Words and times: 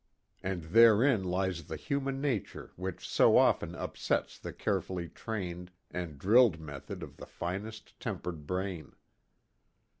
And 0.41 0.63
therein 0.63 1.23
lies 1.23 1.65
the 1.65 1.75
human 1.75 2.19
nature 2.19 2.71
which 2.75 3.07
so 3.07 3.37
often 3.37 3.75
upsets 3.75 4.39
the 4.39 4.51
carefully 4.51 5.07
trained 5.07 5.69
and 5.91 6.17
drilled 6.17 6.59
method 6.59 7.03
of 7.03 7.17
the 7.17 7.27
finest 7.27 7.99
tempered 7.99 8.47
brain. 8.47 8.93